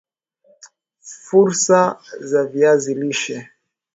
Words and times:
Fursa 1.23 1.81
za 2.31 2.43
viazi 2.53 2.93
lishe 3.01 3.37